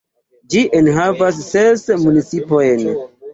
[0.53, 2.83] Ĝi enhavas ses municipojn.